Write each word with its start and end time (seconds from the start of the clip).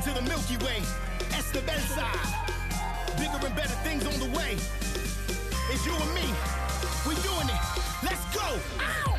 moving 0.00 0.14
to 0.14 0.22
the 0.22 0.28
Milky 0.28 0.56
Way. 0.64 0.82
That's 1.30 1.50
the 1.50 1.60
better 1.62 1.80
side. 1.80 2.16
Bigger 3.18 3.46
and 3.46 3.56
better 3.56 3.74
things 3.84 4.06
on 4.06 4.18
the 4.18 4.36
way. 4.36 4.54
It's 5.70 5.86
you 5.86 5.92
and 5.92 6.14
me. 6.14 6.34
we're 7.06 7.14
doing 7.22 7.48
it. 7.48 7.60
Let's 8.02 8.24
go. 8.34 8.58
Ow! 8.80 9.09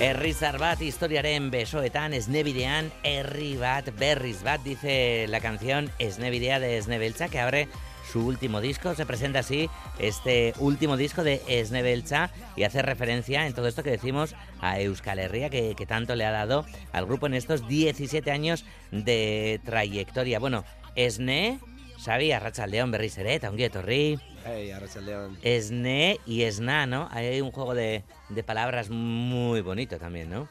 Herrizar 0.00 0.56
bat 0.56 0.80
historiaren 0.80 1.50
besoetan, 1.52 2.14
esnebidean, 2.16 2.86
herri 3.04 3.58
bat, 3.60 3.90
berriz 3.98 4.38
bat, 4.42 4.62
dice 4.64 5.26
la 5.28 5.42
canción 5.44 5.90
Esnebidea 5.98 6.58
de 6.58 6.78
Esnebelcha, 6.78 7.28
que 7.28 7.38
abre 7.38 7.68
su 8.10 8.26
último 8.26 8.62
disco. 8.62 8.94
Se 8.94 9.04
presenta 9.04 9.40
así 9.40 9.68
este 9.98 10.54
último 10.58 10.96
disco 10.96 11.22
de 11.22 11.42
Esnebelcha 11.48 12.30
y 12.56 12.62
hace 12.62 12.80
referencia 12.80 13.46
en 13.46 13.52
todo 13.52 13.68
esto 13.68 13.82
que 13.82 13.90
decimos 13.90 14.34
a 14.62 14.80
Euskal 14.80 15.18
Herria, 15.18 15.50
que, 15.50 15.74
que 15.76 15.84
tanto 15.84 16.16
le 16.16 16.24
ha 16.24 16.30
dado 16.30 16.64
al 16.92 17.04
grupo 17.04 17.26
en 17.26 17.34
estos 17.34 17.68
17 17.68 18.30
años 18.30 18.64
de 18.90 19.60
trayectoria. 19.66 20.38
Bueno, 20.38 20.64
Esne, 20.94 21.60
sabía, 22.00 22.40
Rachaldeón, 22.40 22.90
Berriz 22.90 23.18
Eret, 23.18 23.44
un 23.44 23.70
Torri. 23.70 24.18
Hey, 24.44 24.70
Arrachaldeón. 24.70 25.38
Esne 25.42 26.18
y 26.26 26.42
Esna, 26.42 26.86
¿no? 26.86 27.08
Hay 27.10 27.40
un 27.40 27.52
juego 27.52 27.74
de, 27.74 28.04
de 28.30 28.42
palabras 28.42 28.88
muy 28.90 29.60
bonito 29.60 29.98
también, 29.98 30.30
¿no? 30.30 30.48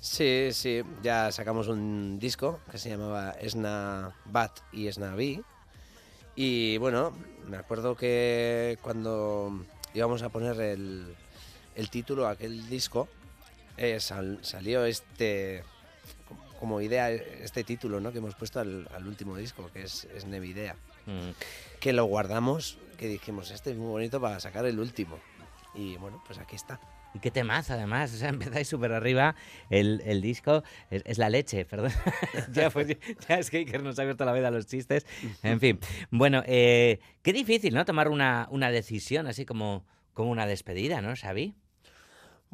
Sí, 0.00 0.50
sí, 0.52 0.82
ya 1.02 1.32
sacamos 1.32 1.68
un 1.68 2.18
disco 2.20 2.60
que 2.70 2.78
se 2.78 2.90
llamaba 2.90 3.32
Esna 3.40 4.14
Bat 4.26 4.52
y 4.72 4.86
Esna 4.86 5.14
Bi. 5.14 5.42
Y 6.36 6.76
bueno, 6.78 7.12
me 7.48 7.56
acuerdo 7.56 7.96
que 7.96 8.78
cuando 8.82 9.64
íbamos 9.94 10.22
a 10.22 10.28
poner 10.28 10.60
el, 10.60 11.14
el 11.74 11.90
título 11.90 12.26
a 12.26 12.32
aquel 12.32 12.68
disco, 12.68 13.08
eh, 13.76 13.98
sal- 13.98 14.38
salió 14.42 14.84
este 14.84 15.64
como 16.60 16.80
idea 16.80 17.10
este 17.10 17.64
título 17.64 18.00
¿no? 18.00 18.12
que 18.12 18.18
hemos 18.18 18.34
puesto 18.34 18.60
al, 18.60 18.88
al 18.94 19.06
último 19.06 19.36
disco, 19.36 19.70
que 19.72 19.82
es, 19.82 20.04
es 20.14 20.24
Nevidea. 20.26 20.76
Mm. 21.06 21.30
Que 21.80 21.92
lo 21.92 22.04
guardamos, 22.06 22.78
que 22.96 23.08
dijimos, 23.08 23.50
este 23.50 23.70
es 23.72 23.76
muy 23.76 23.88
bonito 23.88 24.20
para 24.20 24.40
sacar 24.40 24.64
el 24.66 24.78
último. 24.78 25.18
Y 25.74 25.96
bueno, 25.96 26.22
pues 26.26 26.38
aquí 26.38 26.56
está. 26.56 26.80
Y 27.14 27.20
qué 27.20 27.30
temazo, 27.30 27.74
además. 27.74 28.12
O 28.12 28.16
sea, 28.16 28.28
empezáis 28.30 28.68
súper 28.68 28.92
arriba. 28.92 29.34
El, 29.70 30.02
el 30.04 30.20
disco 30.20 30.62
es, 30.90 31.02
es 31.06 31.18
la 31.18 31.30
leche, 31.30 31.64
perdón. 31.70 31.92
ya, 32.52 32.70
pues, 32.70 32.88
ya 33.28 33.38
es 33.38 33.50
que 33.50 33.58
Iker 33.58 33.82
nos 33.82 33.98
ha 33.98 34.02
abierto 34.02 34.24
la 34.24 34.32
vida 34.32 34.48
a 34.48 34.50
los 34.50 34.66
chistes. 34.66 35.06
En 35.42 35.60
fin. 35.60 35.78
Bueno, 36.10 36.42
eh, 36.46 37.00
qué 37.22 37.32
difícil, 37.32 37.74
¿no? 37.74 37.84
Tomar 37.84 38.08
una, 38.08 38.48
una 38.50 38.70
decisión 38.70 39.26
así 39.26 39.44
como, 39.44 39.84
como 40.12 40.30
una 40.30 40.46
despedida, 40.46 41.00
¿no, 41.00 41.14
Xavi? 41.14 41.54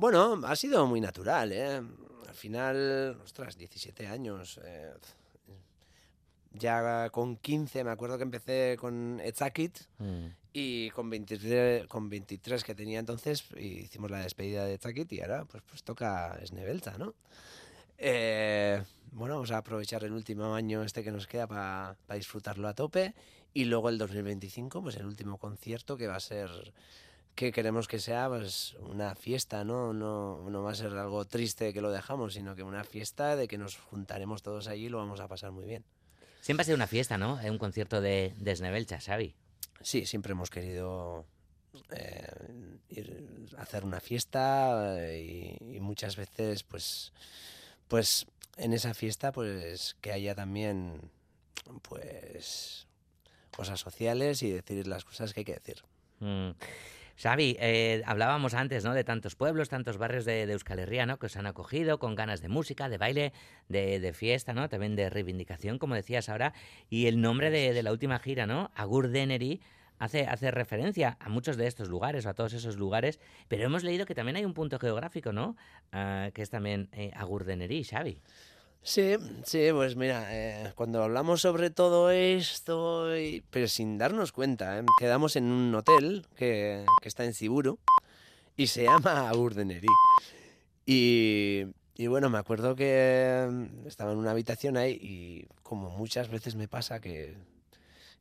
Bueno, 0.00 0.40
ha 0.46 0.56
sido 0.56 0.86
muy 0.86 0.98
natural, 0.98 1.52
¿eh? 1.52 1.76
Al 2.26 2.34
final, 2.34 3.20
ostras, 3.22 3.58
17 3.58 4.06
años. 4.06 4.58
eh, 4.64 4.94
ya 6.52 7.10
con 7.10 7.36
15 7.36 7.84
me 7.84 7.90
acuerdo 7.90 8.16
que 8.16 8.22
empecé 8.24 8.76
con 8.80 9.20
Etzakit 9.20 9.78
Mm. 9.98 10.26
y 10.54 10.88
con 10.90 11.10
23, 11.10 11.86
con 11.86 12.08
23 12.08 12.64
que 12.64 12.74
tenía 12.74 12.98
entonces 12.98 13.44
hicimos 13.58 14.10
la 14.10 14.20
despedida 14.20 14.64
de 14.64 14.74
Etzakit 14.74 15.12
y 15.12 15.20
ahora 15.20 15.44
pues, 15.44 15.62
pues 15.68 15.84
toca 15.84 16.40
Snevelta, 16.46 16.96
¿no? 16.96 17.14
Eh, 17.98 18.82
bueno, 19.12 19.34
vamos 19.34 19.50
a 19.52 19.58
aprovechar 19.58 20.02
el 20.04 20.12
último 20.12 20.54
año 20.54 20.82
este 20.82 21.04
que 21.04 21.12
nos 21.12 21.26
queda 21.26 21.46
para 21.46 21.94
disfrutarlo 22.16 22.66
a 22.68 22.74
tope 22.74 23.14
y 23.52 23.66
luego 23.66 23.90
el 23.90 23.98
2025 23.98 24.82
pues 24.82 24.96
el 24.96 25.04
último 25.04 25.36
concierto 25.36 25.96
que 25.98 26.06
va 26.06 26.16
a 26.16 26.20
ser 26.20 26.48
que 27.40 27.52
queremos 27.52 27.88
que 27.88 27.98
sea 27.98 28.28
pues 28.28 28.74
una 28.80 29.14
fiesta, 29.14 29.64
¿no? 29.64 29.94
No, 29.94 30.50
no 30.50 30.62
va 30.62 30.72
a 30.72 30.74
ser 30.74 30.92
algo 30.92 31.24
triste 31.24 31.72
que 31.72 31.80
lo 31.80 31.90
dejamos, 31.90 32.34
sino 32.34 32.54
que 32.54 32.62
una 32.62 32.84
fiesta 32.84 33.34
de 33.34 33.48
que 33.48 33.56
nos 33.56 33.78
juntaremos 33.78 34.42
todos 34.42 34.68
allí 34.68 34.84
y 34.84 34.88
lo 34.90 34.98
vamos 34.98 35.20
a 35.20 35.26
pasar 35.26 35.50
muy 35.50 35.64
bien. 35.64 35.82
Siempre 36.42 36.60
ha 36.60 36.64
sido 36.66 36.76
una 36.76 36.86
fiesta, 36.86 37.16
¿no? 37.16 37.40
Un 37.42 37.56
concierto 37.56 38.02
de, 38.02 38.34
de 38.36 38.56
Snevelcha, 38.56 39.00
Xavi. 39.00 39.34
Sí, 39.80 40.04
siempre 40.04 40.32
hemos 40.32 40.50
querido 40.50 41.24
eh, 41.92 42.28
ir 42.90 43.48
hacer 43.56 43.86
una 43.86 44.00
fiesta 44.00 45.02
eh, 45.02 45.56
y, 45.62 45.76
y 45.76 45.80
muchas 45.80 46.16
veces, 46.16 46.62
pues, 46.62 47.14
pues 47.88 48.26
en 48.58 48.74
esa 48.74 48.92
fiesta, 48.92 49.32
pues 49.32 49.96
que 50.02 50.12
haya 50.12 50.34
también, 50.34 51.10
pues, 51.88 52.86
cosas 53.56 53.80
sociales 53.80 54.42
y 54.42 54.50
decir 54.50 54.86
las 54.86 55.06
cosas 55.06 55.32
que 55.32 55.40
hay 55.40 55.44
que 55.46 55.54
decir. 55.54 55.82
Mm. 56.18 56.50
Xavi, 57.20 57.58
eh, 57.60 58.02
hablábamos 58.06 58.54
antes, 58.54 58.82
¿no? 58.82 58.94
De 58.94 59.04
tantos 59.04 59.36
pueblos, 59.36 59.68
tantos 59.68 59.98
barrios 59.98 60.24
de, 60.24 60.46
de 60.46 60.54
Euskal 60.54 60.78
Herria, 60.78 61.04
¿no? 61.04 61.18
Que 61.18 61.26
os 61.26 61.36
han 61.36 61.44
acogido 61.46 61.98
con 61.98 62.14
ganas 62.14 62.40
de 62.40 62.48
música, 62.48 62.88
de 62.88 62.96
baile, 62.96 63.34
de, 63.68 64.00
de 64.00 64.12
fiesta, 64.14 64.54
¿no? 64.54 64.70
También 64.70 64.96
de 64.96 65.10
reivindicación, 65.10 65.78
como 65.78 65.94
decías 65.94 66.30
ahora. 66.30 66.54
Y 66.88 67.08
el 67.08 67.20
nombre 67.20 67.50
de, 67.50 67.74
de 67.74 67.82
la 67.82 67.92
última 67.92 68.18
gira, 68.20 68.46
¿no? 68.46 68.70
Agur 68.74 69.08
Deneri, 69.08 69.60
hace, 69.98 70.26
hace 70.26 70.50
referencia 70.50 71.18
a 71.20 71.28
muchos 71.28 71.58
de 71.58 71.66
estos 71.66 71.90
lugares 71.90 72.24
o 72.24 72.30
a 72.30 72.34
todos 72.34 72.54
esos 72.54 72.76
lugares. 72.78 73.20
Pero 73.48 73.64
hemos 73.64 73.84
leído 73.84 74.06
que 74.06 74.14
también 74.14 74.36
hay 74.36 74.46
un 74.46 74.54
punto 74.54 74.78
geográfico, 74.78 75.30
¿no? 75.30 75.56
Ah, 75.92 76.30
que 76.32 76.40
es 76.40 76.48
también 76.48 76.88
eh, 76.92 77.10
Agur 77.14 77.44
Deneri, 77.44 77.84
Xavi. 77.84 78.22
Sí, 78.82 79.16
sí, 79.44 79.68
pues 79.72 79.94
mira, 79.94 80.26
eh, 80.30 80.72
cuando 80.74 81.02
hablamos 81.02 81.42
sobre 81.42 81.70
todo 81.70 82.10
esto, 82.10 83.14
y- 83.16 83.42
pero 83.50 83.68
sin 83.68 83.98
darnos 83.98 84.32
cuenta, 84.32 84.78
¿eh? 84.78 84.84
quedamos 84.98 85.36
en 85.36 85.44
un 85.44 85.74
hotel 85.74 86.26
que, 86.36 86.84
está 87.04 87.24
en 87.24 87.34
Ciburu 87.34 87.78
y 88.56 88.68
se 88.68 88.84
llama 88.84 89.30
Urdeneri. 89.34 89.88
Y, 90.86 91.66
y 91.96 92.06
bueno, 92.08 92.30
me 92.30 92.38
acuerdo 92.38 92.74
que 92.76 93.46
mm, 93.50 93.86
estaba 93.86 94.12
en 94.12 94.18
una 94.18 94.32
habitación 94.32 94.76
ahí 94.76 94.92
y 95.00 95.46
como 95.62 95.90
muchas 95.90 96.28
veces 96.30 96.56
me 96.56 96.66
pasa 96.68 97.00
que, 97.00 97.36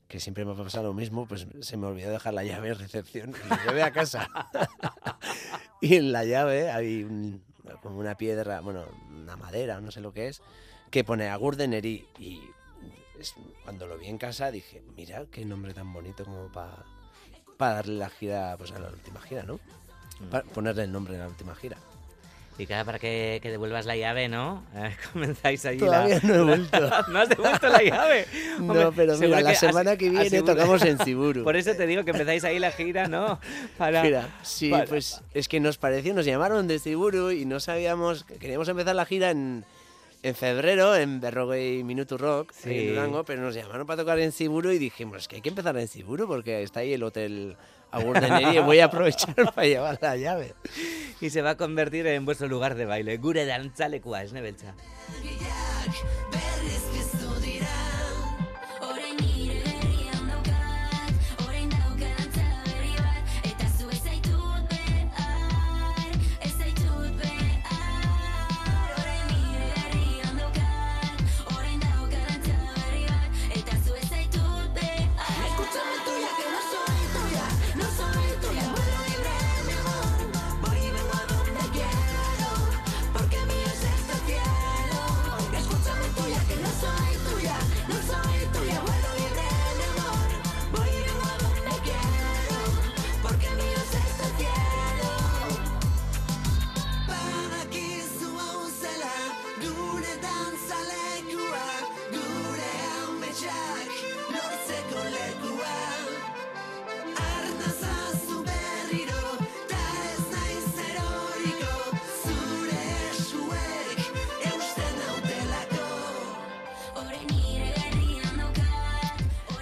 que 0.08 0.20
siempre 0.20 0.46
me 0.46 0.56
pasa 0.56 0.84
lo 0.84 0.94
mismo, 0.94 1.28
pues 1.28 1.48
se 1.62 1.78
me 1.78 1.88
olvidó 1.88 2.12
dejar 2.12 2.34
la 2.34 2.44
llave 2.44 2.70
de 2.70 2.74
recepción 2.76 3.34
y 3.46 3.50
la 3.50 3.66
llevé 3.66 3.84
a 3.84 3.92
casa. 3.92 4.30
y 5.82 5.96
en 5.96 6.12
la 6.12 6.26
llave 6.26 6.72
hay 6.72 7.04
un- 7.04 7.44
como 7.78 8.00
una 8.00 8.16
piedra, 8.16 8.62
bueno, 8.62 8.86
una 9.12 9.36
madera, 9.36 9.80
no 9.82 9.92
sé 9.92 10.02
lo 10.02 10.14
que 10.14 10.28
es, 10.28 10.42
que 10.92 11.04
pone 11.04 11.30
Agur 11.30 11.56
de 11.56 11.68
Neri. 11.68 12.08
Y 12.18 12.42
es- 13.20 13.36
cuando 13.64 13.88
lo 13.88 13.98
vi 13.98 14.08
en 14.08 14.18
casa 14.18 14.52
dije, 14.52 14.82
mira 14.96 15.26
qué 15.32 15.46
nombre 15.46 15.74
tan 15.74 15.92
bonito 15.94 16.24
como 16.26 16.48
para 17.58 17.74
darle 17.76 17.96
la 17.96 18.10
gira, 18.10 18.56
pues 18.58 18.72
a 18.72 18.80
la 18.80 18.90
última 18.90 19.22
gira, 19.22 19.44
¿no? 19.44 19.60
Pa- 20.30 20.44
ponerle 20.44 20.84
el 20.84 20.92
nombre 20.92 21.14
en 21.16 21.20
la 21.22 21.28
última 21.28 21.56
gira. 21.56 21.78
Y 22.60 22.68
cada 22.68 22.84
para 22.84 23.00
que, 23.00 23.40
que 23.42 23.50
devuelvas 23.50 23.86
la 23.86 23.96
llave, 23.96 24.28
¿no? 24.30 24.64
Eh, 24.76 24.96
comenzáis 25.14 25.66
allí 25.66 25.80
Todavía 25.80 26.20
la... 26.22 26.28
no 26.30 26.36
he 26.36 26.44
vuelto. 26.44 26.78
¿No 27.10 27.20
has 27.20 27.30
devuelto 27.30 27.70
la 27.70 27.82
llave? 27.82 28.26
Hombre, 28.60 28.84
no, 28.84 28.92
pero 28.92 29.18
mira, 29.18 29.42
la 29.42 29.56
semana 29.56 29.96
que 29.98 30.10
viene 30.10 30.28
asegura- 30.28 30.54
tocamos 30.54 30.84
en 30.84 31.00
Ciburu. 31.00 31.44
Por 31.44 31.56
eso 31.56 31.74
te 31.74 31.88
digo 31.88 32.04
que 32.04 32.12
empezáis 32.12 32.44
ahí 32.44 32.60
la 32.60 32.72
gira, 32.72 33.08
¿no? 33.08 33.40
Para... 33.78 34.02
Gira. 34.04 34.30
Sí, 34.44 34.70
para- 34.70 34.86
pues 34.86 35.22
es 35.34 35.48
que 35.48 35.60
nos 35.60 35.78
pareció, 35.78 36.14
nos 36.14 36.26
llamaron 36.26 36.68
de 36.68 36.80
Ciburu 36.80 37.32
y 37.32 37.46
no 37.46 37.60
sabíamos, 37.62 38.26
queríamos 38.26 38.68
empezar 38.68 38.94
la 38.96 39.06
gira 39.06 39.32
en, 39.32 39.64
en 40.22 40.36
febrero 40.36 40.96
en 40.98 41.22
Berrogay 41.22 41.84
Minuto 41.86 42.18
Rock 42.18 42.52
Sí. 42.54 42.72
en 42.78 42.90
Durango, 42.90 43.24
pero 43.24 43.42
nos 43.42 43.56
llamaron 43.56 43.88
para 43.88 44.02
tocar 44.04 44.20
en 44.20 44.34
Siburu 44.34 44.72
y 44.72 44.78
dijimos 44.80 45.30
que 45.30 45.38
hay 45.38 45.42
que 45.42 45.50
empezar 45.50 45.78
en 45.78 45.88
Siburu 45.88 46.28
porque 46.28 46.62
está 46.62 46.82
ahí 46.82 46.92
el 46.94 47.04
hotel 47.04 47.56
Y 48.54 48.60
voy 48.60 48.80
a 48.80 48.86
aprovechar 48.86 49.36
para 49.54 49.68
llevar 49.68 49.98
la 50.02 50.16
llave. 50.16 50.54
Y 51.22 51.30
se 51.30 51.42
va 51.42 51.52
a 51.52 51.58
convertir 51.58 52.08
en 52.08 52.26
vuestro 52.26 52.48
lugar 52.48 52.76
de 52.76 52.86
baile. 52.86 53.18
Gure 53.18 53.46
dantzalekua, 53.46 54.24
esne 54.24 54.42
beltza. 54.42 54.76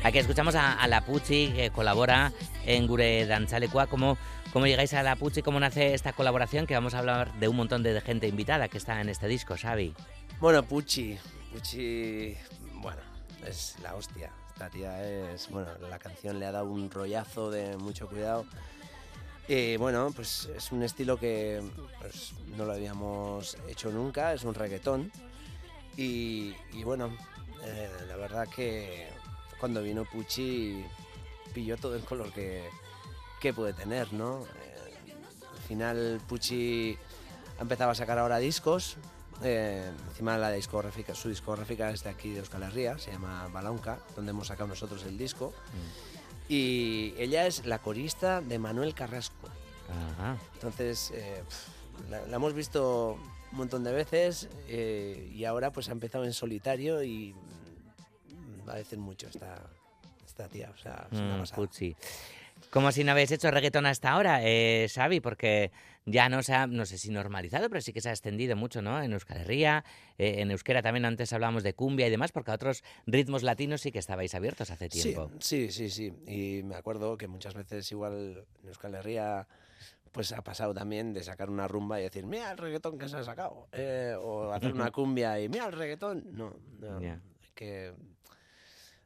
Aquí 0.07 0.19
escuchamos 0.19 0.55
a, 0.55 0.87
la 0.87 1.01
Pucci, 1.01 1.51
que 1.53 1.69
colabora 1.69 2.31
en 2.65 2.87
Gure 2.87 3.25
Dantzalekua. 3.25 3.87
¿Cómo, 3.87 4.17
¿Cómo 4.53 4.65
llegáis 4.65 4.93
a 4.93 5.03
la 5.03 5.17
Pucci? 5.17 5.41
¿Cómo 5.41 5.59
nace 5.59 5.93
esta 5.93 6.13
colaboración? 6.13 6.65
Que 6.65 6.75
vamos 6.75 6.93
a 6.93 6.99
hablar 6.99 7.33
de 7.41 7.49
un 7.49 7.57
montón 7.57 7.83
de 7.83 7.99
gente 7.99 8.25
invitada 8.25 8.69
que 8.69 8.77
está 8.77 9.01
en 9.01 9.09
este 9.09 9.27
disco, 9.27 9.57
Xavi. 9.61 9.93
Bueno, 10.39 10.63
Pucci, 10.63 11.17
Pucci, 11.51 12.37
bueno, 12.75 13.01
es 13.45 13.75
la 13.83 13.95
hostia. 13.95 14.31
Esta 14.53 14.69
tía 14.69 15.33
es, 15.33 15.49
bueno, 15.49 15.71
la 15.89 15.99
canción 15.99 16.39
le 16.39 16.45
ha 16.45 16.53
dado 16.53 16.69
un 16.69 16.89
rollazo 16.89 17.51
de 17.51 17.75
mucho 17.75 18.07
cuidado. 18.07 18.45
Y 19.49 19.75
bueno, 19.75 20.13
pues 20.15 20.49
es 20.55 20.71
un 20.71 20.83
estilo 20.83 21.19
que 21.19 21.61
pues, 21.99 22.31
no 22.55 22.63
lo 22.63 22.71
habíamos 22.71 23.57
hecho 23.67 23.91
nunca, 23.91 24.31
es 24.31 24.45
un 24.45 24.53
reggaetón. 24.53 25.11
Y, 25.97 26.55
y 26.71 26.83
bueno, 26.85 27.09
eh, 27.65 27.89
la 28.07 28.15
verdad 28.15 28.47
que 28.47 29.09
cuando 29.59 29.81
vino 29.81 30.05
Pucci 30.05 30.85
pilló 31.53 31.77
todo 31.77 31.95
el 31.95 32.03
color 32.03 32.31
que, 32.33 32.69
que 33.41 33.53
puede 33.53 33.73
tener, 33.73 34.13
¿no? 34.13 34.43
Eh, 34.43 35.13
al 35.51 35.61
final 35.67 36.21
Pucci 36.27 36.97
ha 37.57 37.61
empezado 37.61 37.91
a 37.91 37.95
sacar 37.95 38.19
ahora 38.19 38.37
discos. 38.37 38.97
eh, 39.43 39.91
encima 40.09 40.37
la 40.37 40.51
discográfica, 40.51 41.13
su 41.15 41.29
discográfica 41.29 41.91
es 41.91 42.03
de 42.03 42.09
aquí 42.09 42.31
de 42.31 42.39
Euskal 42.39 42.63
Herria, 42.63 42.97
se 42.97 43.11
llama 43.11 43.47
Balaunca, 43.53 43.99
donde 44.15 44.31
hemos 44.31 44.47
sacado 44.47 44.67
nosotros 44.67 45.03
el 45.03 45.17
disco. 45.17 45.53
Y 46.49 47.13
ella 47.17 47.45
es 47.45 47.65
la 47.65 47.79
corista 47.79 48.41
de 48.41 48.57
Manuel 48.57 48.93
Carrasco. 48.93 49.49
Ajá. 50.17 50.37
Entonces, 50.53 51.11
eh, 51.13 51.43
la, 52.09 52.25
la 52.25 52.35
hemos 52.37 52.53
visto 52.53 53.17
un 53.51 53.57
montón 53.57 53.83
de 53.83 53.91
veces 53.91 54.49
eh, 54.67 55.29
y 55.33 55.45
ahora 55.45 55.71
pues 55.71 55.89
ha 55.89 55.91
empezado 55.91 56.25
en 56.25 56.33
solitario 56.33 57.03
y 57.03 57.33
va 58.67 58.73
a 58.73 58.77
decir 58.77 58.99
mucho 58.99 59.27
esta, 59.27 59.55
esta 60.25 60.47
tía. 60.47 60.71
O 60.73 60.77
sea, 60.77 61.07
es 61.11 61.19
una 61.19 61.37
Mm, 61.37 61.39
pasada. 61.39 61.55
Pucci. 61.57 61.95
¿Cómo 62.71 62.91
si 62.91 63.03
no 63.03 63.11
habéis 63.11 63.31
hecho 63.31 63.51
reggaetón 63.51 63.85
hasta 63.85 64.09
ahora, 64.11 64.39
eh, 64.43 64.87
Xavi? 64.93 65.19
Porque 65.19 65.71
ya 66.05 66.27
no 66.27 66.41
se 66.41 66.53
ha, 66.53 66.65
no 66.67 66.85
sé 66.85 66.97
si 66.97 67.11
normalizado, 67.11 67.69
pero 67.69 67.81
sí 67.81 67.93
que 67.93 68.01
se 68.01 68.09
ha 68.09 68.11
extendido 68.11 68.55
mucho, 68.55 68.81
¿no? 68.81 69.01
En 69.01 69.13
Euskal 69.13 69.37
Herria, 69.41 69.85
eh, 70.17 70.41
en 70.41 70.49
Euskera 70.51 70.81
también 70.81 71.05
antes 71.05 71.31
hablábamos 71.33 71.61
de 71.63 71.73
cumbia 71.73 72.07
y 72.07 72.09
demás, 72.09 72.31
porque 72.31 72.51
a 72.51 72.55
otros 72.55 72.83
ritmos 73.05 73.43
latinos 73.43 73.81
sí 73.81 73.91
que 73.91 73.99
estabais 73.99 74.33
abiertos 74.33 74.71
hace 74.71 74.89
Sí, 74.89 75.01
tiempo. 75.03 75.31
sí, 75.39 75.71
sí, 75.71 75.89
sí. 75.89 76.11
Y 76.25 76.63
me 76.63 76.75
acuerdo 76.75 77.15
que 77.17 77.27
muchas 77.27 77.53
veces 77.53 77.89
igual 77.91 78.43
en 78.63 78.67
Euskal 78.69 78.95
Herria 78.95 79.47
pues 80.11 80.31
ha 80.31 80.41
pasado 80.41 80.73
también 80.73 81.13
de 81.13 81.23
sacar 81.23 81.49
una 81.51 81.67
rumba 81.67 81.99
y 81.99 82.03
decir, 82.03 82.25
mira 82.25 82.51
el 82.51 82.57
reggaetón 82.57 82.97
que 82.97 83.07
se 83.07 83.17
ha 83.17 83.23
sacado. 83.23 83.67
eh, 83.71 84.15
o 84.19 84.51
hacer 84.51 84.73
una 84.73 84.89
cumbia 84.91 85.39
y 85.39 85.47
mira 85.47 85.67
el 85.67 85.73
reggaetón. 85.73 86.23
No, 86.31 86.55
no. 86.79 86.97
Hay 86.97 87.19
que... 87.53 87.93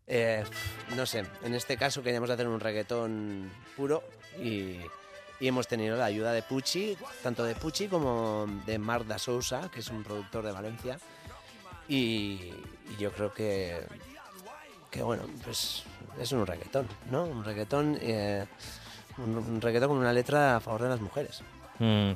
eh, 0.08 0.44
no 0.96 1.06
sé, 1.06 1.26
en 1.44 1.54
este 1.54 1.78
caso 1.78 2.04
queríamos 2.04 2.30
hacer 2.30 2.48
un 2.48 2.60
reggaetón 2.60 3.50
puro 3.76 4.04
y, 4.42 4.78
hemos 5.40 5.68
tenido 5.68 5.98
la 5.98 6.06
ayuda 6.06 6.34
de 6.34 6.44
Pucci, 6.44 6.96
tanto 7.24 7.44
de 7.44 7.56
Pucci 7.56 7.88
como 7.88 8.46
de 8.68 8.78
Marc 8.78 9.08
da 9.08 9.18
Sousa, 9.18 9.72
que 9.74 9.80
es 9.80 9.90
un 9.90 10.04
productor 10.04 10.46
de 10.46 10.52
Valencia. 10.52 11.00
Y, 11.88 12.54
yo 13.00 13.12
creo 13.12 13.34
que, 13.34 13.82
que 14.92 15.02
bueno, 15.02 15.24
pues 15.44 15.84
es 16.20 16.32
un 16.32 16.46
reggaetón, 16.46 16.88
¿no? 17.10 17.24
Un 17.24 17.44
reggaetón, 17.44 17.98
eh, 18.02 18.46
un, 19.18 19.60
reggaetón 19.62 19.90
con 19.90 19.98
una 19.98 20.14
letra 20.14 20.58
a 20.58 20.60
favor 20.60 20.84
de 20.84 20.90
las 20.90 21.02
mujeres. 21.02 21.42
Mm. 21.80 22.12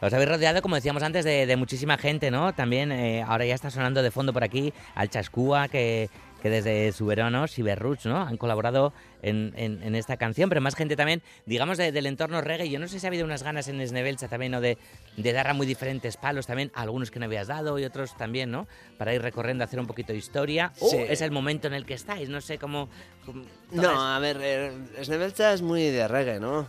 Os 0.00 0.12
habéis 0.12 0.28
rodeado, 0.28 0.62
como 0.62 0.76
decíamos 0.76 1.02
antes, 1.02 1.24
de, 1.24 1.46
de 1.46 1.56
muchísima 1.56 1.98
gente, 1.98 2.30
¿no? 2.30 2.54
También 2.54 2.92
eh, 2.92 3.24
ahora 3.26 3.44
ya 3.44 3.56
está 3.56 3.70
sonando 3.70 4.02
de 4.02 4.12
fondo 4.12 4.32
por 4.32 4.44
aquí 4.44 4.72
al 4.94 5.10
Chascúa, 5.10 5.66
que, 5.66 6.08
que 6.42 6.50
desde 6.50 6.92
su 6.92 7.06
verano, 7.06 7.46
Siberruch, 7.48 8.04
¿no? 8.06 8.22
Han 8.22 8.36
colaborado 8.36 8.92
en, 9.22 9.52
en- 9.56 9.82
en 9.82 9.94
esta 9.94 10.16
canción, 10.16 10.48
pero 10.48 10.60
más 10.60 10.76
gente 10.76 10.94
también, 10.96 11.22
digamos, 11.46 11.78
de- 11.78 11.90
del 11.92 12.06
entorno 12.06 12.40
reggae. 12.40 12.70
Yo 12.70 12.78
no 12.78 12.86
sé 12.88 13.00
si 13.00 13.06
ha 13.06 13.08
habido 13.08 13.24
unas 13.24 13.42
ganas 13.42 13.66
en 13.68 13.80
Esnebelcha 13.80 14.28
también, 14.28 14.52
¿no? 14.52 14.60
De, 14.60 14.78
de 15.16 15.32
dar 15.32 15.48
a 15.48 15.54
muy 15.54 15.66
diferentes 15.66 16.16
palos 16.16 16.46
también, 16.46 16.70
algunos 16.74 17.10
que 17.10 17.18
no 17.18 17.24
habías 17.24 17.48
dado 17.48 17.78
y 17.78 17.84
otros 17.84 18.16
también, 18.16 18.50
¿no? 18.50 18.68
Para 18.98 19.12
ir 19.14 19.22
recorriendo, 19.22 19.64
hacer 19.64 19.80
un 19.80 19.86
poquito 19.86 20.12
de 20.12 20.18
historia. 20.18 20.72
O 20.80 20.92
es 20.94 21.20
el 21.22 21.30
momento 21.32 21.66
en 21.66 21.74
el 21.74 21.84
que 21.84 21.94
estáis, 21.94 22.28
no 22.28 22.40
sé 22.40 22.58
cómo... 22.58 22.88
cómo- 23.26 23.44
No, 23.72 24.00
a 24.00 24.18
ver, 24.20 24.38
eh, 24.40 24.72
Snebelcha 25.02 25.52
es 25.52 25.62
muy 25.62 25.84
de 25.90 26.06
reggae, 26.06 26.38
¿no? 26.38 26.60
Eh, 26.62 26.66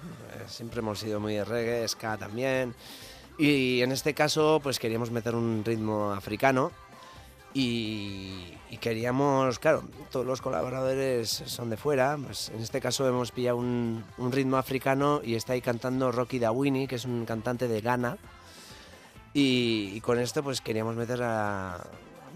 Siempre 0.47 0.79
hemos 0.79 0.99
sido 0.99 1.19
muy 1.19 1.35
de 1.35 1.45
reggae, 1.45 1.87
ska 1.87 2.17
también. 2.17 2.73
Y 3.37 3.81
en 3.83 3.91
este 3.91 4.13
caso, 4.13 4.59
pues 4.61 4.79
queríamos 4.79 5.11
meter 5.11 5.33
un 5.35 5.63
ritmo 5.63 6.11
africano. 6.11 6.71
Y, 7.53 8.53
y 8.69 8.77
queríamos, 8.77 9.57
claro, 9.57 9.83
todos 10.11 10.25
los 10.25 10.41
colaboradores 10.41 11.29
son 11.29 11.69
de 11.69 11.77
fuera. 11.77 12.17
Pues 12.23 12.49
en 12.49 12.61
este 12.61 12.79
caso 12.79 13.07
hemos 13.07 13.31
pillado 13.31 13.57
un, 13.57 14.03
un 14.17 14.31
ritmo 14.31 14.57
africano 14.57 15.21
y 15.23 15.35
está 15.35 15.53
ahí 15.53 15.61
cantando 15.61 16.11
Rocky 16.11 16.39
Dawini, 16.39 16.87
que 16.87 16.95
es 16.95 17.05
un 17.05 17.25
cantante 17.25 17.67
de 17.67 17.81
Ghana. 17.81 18.17
Y, 19.33 19.91
y 19.93 20.01
con 20.01 20.19
esto 20.19 20.43
pues 20.43 20.61
queríamos 20.61 20.95
meter 20.95 21.21
a 21.23 21.85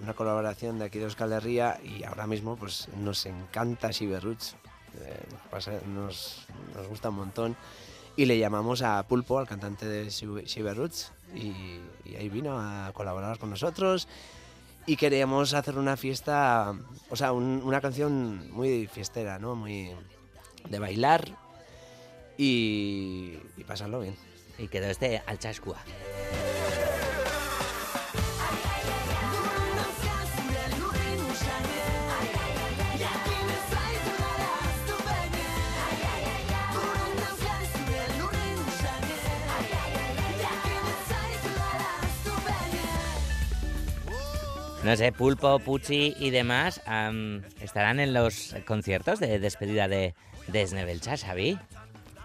una 0.01 0.13
colaboración 0.13 0.79
de 0.79 0.86
aquí 0.86 0.98
de 0.98 1.05
Euskal 1.05 1.32
Herria 1.32 1.79
y 1.84 2.03
ahora 2.03 2.25
mismo 2.27 2.55
pues 2.55 2.88
nos 2.98 3.25
encanta 3.25 3.91
Shiberruts. 3.91 4.55
Eh, 5.00 5.25
nos, 5.88 6.46
nos 6.75 6.88
gusta 6.88 7.10
un 7.10 7.15
montón. 7.15 7.55
Y 8.15 8.25
le 8.25 8.38
llamamos 8.38 8.84
a 8.84 9.01
Pulpo, 9.03 9.39
al 9.39 9.48
cantante 9.48 9.88
de 9.88 10.08
Shiberruts, 10.10 11.12
y, 11.34 11.79
y 12.05 12.15
ahí 12.15 12.29
vino 12.29 12.60
a 12.60 12.91
colaborar 12.93 13.39
con 13.39 13.50
nosotros. 13.50 14.08
Y 14.86 14.98
queríamos 14.98 15.54
hacer 15.54 15.78
una 15.78 15.96
fiesta, 15.96 16.74
o 17.10 17.16
sea, 17.16 17.32
un- 17.32 17.62
una 17.63 17.80
canción 17.80 18.52
muy 18.52 18.88
fiestera, 18.88 19.40
¿no? 19.40 19.56
Muy 19.56 19.92
de 20.70 20.80
bailar 20.80 21.38
y, 22.38 23.38
y 23.58 23.63
pasarlo 23.66 24.02
bien. 24.02 24.16
Y 24.58 24.68
quedó 24.68 24.88
este 24.88 25.22
al 25.25 25.40
Chascúa. 25.40 25.78
No 44.84 44.96
sé, 44.98 45.12
Pulpo, 45.13 45.60
Pucci 45.60 46.13
y 46.20 46.30
demás 46.30 46.82
am, 46.86 47.42
estarán 47.62 48.00
en 48.02 48.13
los 48.13 48.54
conciertos 48.68 49.20
de 49.20 49.40
despedida 49.40 49.88
de, 49.88 50.13
de 50.48 50.68
Snebelcha. 50.68 51.16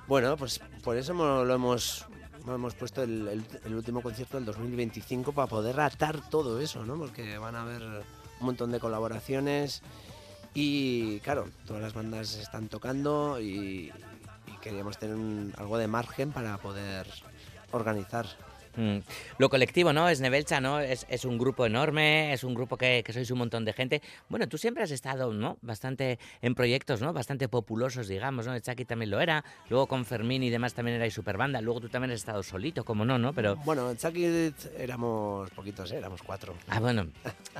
Bueno, 0.09 0.37
pues 0.37 0.61
por 0.83 0.97
eso 0.97 1.12
lo 1.45 1.55
hemos 1.55 2.05
bueno, 2.41 2.55
hemos 2.57 2.75
puesto 2.75 3.03
el, 3.03 3.29
el- 3.29 3.45
el 3.65 3.75
último 3.75 4.00
concierto 4.03 4.38
del 4.38 4.47
2025 4.47 5.33
para 5.33 5.47
poder 5.47 5.79
atar 5.81 6.29
todo 6.31 6.61
eso, 6.61 6.85
¿no? 6.85 6.97
Porque 6.97 7.37
van 7.38 7.55
a 7.55 7.62
haber 7.62 7.83
un 7.83 8.47
montón 8.47 8.73
de 8.73 8.81
colaboraciones 8.81 9.83
y, 10.55 11.21
claro, 11.21 11.47
todas 11.67 11.83
las 11.83 11.93
bandas 11.95 12.35
están 12.37 12.69
tocando 12.69 13.38
y, 13.41 13.93
y 14.47 14.53
queríamos 14.62 14.99
tener 14.99 15.15
un- 15.15 15.53
algo 15.59 15.77
de 15.79 15.87
margen 15.88 16.33
para 16.33 16.57
poder 16.59 17.07
organizar. 17.71 18.27
Mm. 18.79 18.99
Lo 19.39 19.51
colectivo, 19.51 19.93
¿no? 19.93 20.09
Es 20.09 20.21
Nebelcha, 20.21 20.61
¿no? 20.61 20.79
Es, 20.79 21.05
es 21.09 21.25
un 21.25 21.37
grupo 21.37 21.67
enorme, 21.67 22.33
es 22.33 22.45
un 22.45 22.55
grupo 22.55 22.77
que, 22.77 23.03
que 23.05 23.13
sois 23.13 23.29
un 23.33 23.39
montón 23.39 23.65
de 23.65 23.73
gente. 23.73 24.03
Bueno, 24.29 24.49
tú 24.49 24.57
siempre 24.57 24.85
has 24.85 24.93
estado, 24.93 25.33
¿no? 25.33 25.59
Bastante 25.63 26.21
en 26.41 26.55
proyectos, 26.55 27.01
¿no? 27.01 27.13
Bastante 27.13 27.49
populosos, 27.49 28.07
digamos, 28.07 28.47
¿no? 28.47 28.57
Chucky 28.59 28.85
también 28.85 29.11
lo 29.11 29.21
era. 29.21 29.45
Luego 29.69 29.89
con 29.89 30.05
Fermín 30.05 30.45
y 30.45 30.51
demás 30.51 30.75
también 30.75 30.97
erais 30.97 31.13
superbanda. 31.13 31.61
Luego 31.61 31.81
tú 31.81 31.89
también 31.89 32.13
has 32.13 32.21
estado 32.21 32.43
solito, 32.45 32.85
como 32.85 33.05
no, 33.05 33.19
¿no? 33.19 33.33
Pero... 33.33 33.57
Bueno, 33.57 33.91
en 33.91 33.97
Chucky 33.97 34.55
éramos 34.79 35.51
poquitos, 35.51 35.91
¿eh? 35.91 35.97
éramos 35.97 36.23
cuatro. 36.23 36.55
Ah, 36.69 36.79
bueno, 36.79 37.09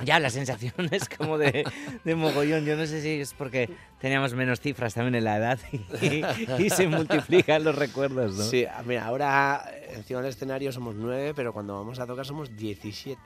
ya 0.05 0.19
la 0.19 0.29
sensación 0.29 0.73
es 0.91 1.09
como 1.09 1.37
de, 1.37 1.65
de 2.05 2.15
mogollón. 2.15 2.65
Yo 2.65 2.77
no 2.77 2.85
sé 2.85 3.01
si 3.01 3.19
es 3.19 3.33
porque 3.33 3.69
teníamos 3.99 4.33
menos 4.33 4.61
cifras 4.61 4.93
también 4.93 5.15
en 5.15 5.25
la 5.25 5.35
edad 5.35 5.59
y, 6.01 6.23
y 6.63 6.69
se 6.69 6.87
multiplican 6.87 7.65
los 7.65 7.75
recuerdos, 7.75 8.35
¿no? 8.35 8.43
Sí, 8.45 8.65
mira, 8.85 9.05
ahora 9.05 9.65
eh, 9.73 9.95
encima 9.95 10.21
del 10.21 10.29
escenario 10.29 10.71
somos 10.71 10.95
nueve, 10.95 11.08
pero 11.35 11.53
cuando 11.53 11.75
vamos 11.75 11.99
a 11.99 12.07
tocar 12.07 12.25
somos 12.25 12.55
17. 12.55 13.19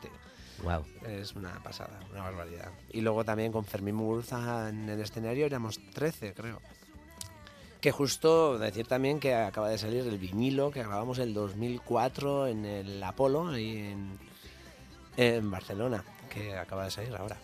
Wow. 0.64 0.86
Es 1.08 1.34
una 1.34 1.62
pasada, 1.62 2.00
una 2.12 2.24
barbaridad. 2.24 2.72
Y 2.92 3.02
luego 3.02 3.26
también 3.26 3.52
con 3.52 3.66
Fermín 3.66 3.96
Muguruza 3.96 4.70
en 4.70 4.90
el 4.90 5.00
escenario 5.02 5.46
éramos 5.46 5.80
13, 5.94 6.34
creo. 6.34 6.62
Que 7.82 7.92
justo 7.92 8.58
decir 8.58 8.88
también 8.88 9.20
que 9.20 9.36
acaba 9.36 9.70
de 9.70 9.78
salir 9.78 10.08
el 10.08 10.18
vinilo 10.18 10.72
que 10.72 10.84
grabamos 10.84 11.20
el 11.20 11.34
2004 11.34 12.48
en 12.48 12.66
el 12.66 13.04
Apolo, 13.04 13.50
ahí 13.50 13.78
en, 13.78 14.20
en 15.18 15.52
Barcelona, 15.52 16.04
que 16.30 16.56
acaba 16.56 16.86
de 16.86 16.92
salir 16.92 17.14
ahora. 17.16 17.38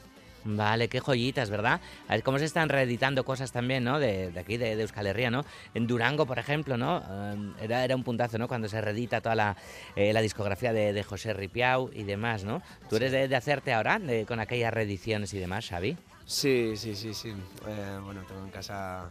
Vale, 0.44 0.88
qué 0.88 1.00
joyitas, 1.00 1.50
¿verdad? 1.50 1.82
A 2.08 2.14
ver 2.14 2.24
cómo 2.24 2.40
se 2.40 2.46
están 2.46 2.70
reeditando 2.70 3.26
cosas 3.26 3.52
también, 3.52 3.84
¿no? 3.84 4.00
De, 4.00 4.32
de 4.32 4.40
aquí, 4.40 4.58
de, 4.58 4.76
de 4.76 4.82
Euskal 4.82 5.08
Herria, 5.08 5.30
¿no? 5.30 5.46
En 5.74 5.86
Durango, 5.86 6.26
por 6.26 6.40
ejemplo, 6.40 6.78
¿no? 6.78 7.04
Eh, 7.10 7.54
era, 7.62 7.84
era 7.84 7.96
un 7.96 8.04
puntazo, 8.04 8.38
¿no? 8.38 8.48
Cuando 8.48 8.70
se 8.70 8.80
reedita 8.80 9.22
toda 9.22 9.36
la, 9.36 9.58
eh, 9.96 10.14
la 10.14 10.22
discografía 10.22 10.72
de, 10.72 10.94
de 10.94 11.04
José 11.04 11.34
Ripiau 11.34 11.90
y 11.94 12.04
demás, 12.04 12.44
¿no? 12.44 12.62
¿Tú 12.90 12.96
eres 12.96 13.12
de, 13.12 13.36
hacerte 13.36 13.74
ahora 13.74 14.00
con 14.28 14.40
aquellas 14.40 14.74
reediciones 14.74 15.34
y 15.34 15.40
demás, 15.40 15.68
Xavi? 15.68 15.98
Sí, 16.26 16.74
sí, 16.76 16.96
sí, 16.96 17.14
sí. 17.14 17.30
Eh, 17.68 18.00
bueno, 18.04 18.22
tengo 18.28 18.44
en 18.44 18.52
casa 18.52 19.10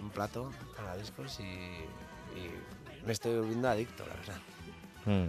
un 0.00 0.10
plato 0.10 0.52
para 0.76 0.96
discos 0.96 1.40
y, 1.40 1.42
y 1.42 2.50
me 3.04 3.12
estoy 3.12 3.36
volviendo 3.38 3.68
adicto, 3.68 4.04
la 4.06 4.14
verdad. 4.14 4.40
Mm. 5.06 5.28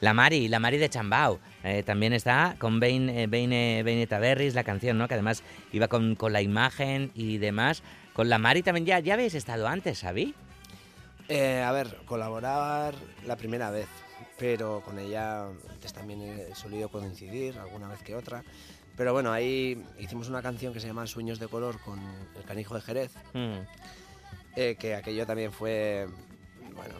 La 0.00 0.14
Mari, 0.14 0.48
la 0.48 0.60
Mari 0.60 0.78
de 0.78 0.88
Chambao, 0.88 1.40
eh, 1.64 1.82
también 1.82 2.12
está 2.12 2.54
con 2.58 2.78
Beine 2.80 4.06
Taberris, 4.08 4.54
la 4.54 4.64
canción, 4.64 4.96
¿no? 4.98 5.08
Que 5.08 5.14
además 5.14 5.42
iba 5.72 5.88
con, 5.88 6.14
con 6.14 6.32
la 6.32 6.40
imagen 6.40 7.10
y 7.14 7.38
demás. 7.38 7.82
Con 8.12 8.28
la 8.28 8.38
Mari 8.38 8.62
también 8.62 8.86
ya, 8.86 9.00
ya 9.00 9.14
habéis 9.14 9.34
estado 9.34 9.66
antes, 9.66 10.00
Xavi. 10.00 10.34
Eh, 11.28 11.62
a 11.62 11.72
ver, 11.72 11.98
colaborar 12.06 12.94
la 13.26 13.36
primera 13.36 13.70
vez, 13.70 13.88
pero 14.38 14.82
con 14.84 14.98
ella 14.98 15.46
antes 15.70 15.92
también 15.92 16.22
he 16.22 16.54
solido 16.54 16.88
coincidir, 16.88 17.58
alguna 17.58 17.88
vez 17.88 18.02
que 18.02 18.14
otra. 18.14 18.42
Pero 18.96 19.12
bueno, 19.12 19.32
ahí 19.32 19.84
hicimos 19.98 20.28
una 20.28 20.42
canción 20.42 20.72
que 20.72 20.80
se 20.80 20.86
llama 20.86 21.06
Sueños 21.06 21.38
de 21.38 21.48
Color 21.48 21.78
con 21.80 22.00
el 22.36 22.42
canijo 22.44 22.74
de 22.74 22.80
Jerez, 22.80 23.12
Mm. 23.34 23.58
eh, 24.56 24.76
que 24.78 24.94
aquello 24.94 25.26
también 25.26 25.52
fue, 25.52 26.06
bueno, 26.74 26.94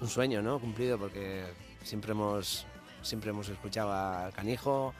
un 0.00 0.08
sueño, 0.08 0.42
¿no? 0.42 0.58
Cumplido, 0.58 0.98
porque 0.98 1.44
siempre 1.84 2.12
hemos, 2.12 2.66
siempre 3.02 3.30
hemos 3.30 3.48
escuchado 3.48 3.92
al 3.92 4.32
canijo. 4.32 4.92